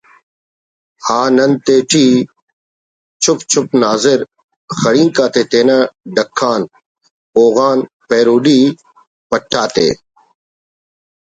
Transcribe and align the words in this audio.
آ 1.17 1.19
نن 1.35 1.51
تے 1.65 1.75
ٹی 1.89 2.05
چُپ 3.23 3.39
چُپ 3.51 3.67
ناظرؔ 3.81 4.19
خڑینک 4.77 5.17
آتے 5.25 5.41
تینا 5.51 5.77
ڈکّان 6.15 6.61
ہوغان 7.35 7.77
پیروڈی 8.07 8.59
پُٹ 9.29 9.51
آتے 9.61 9.87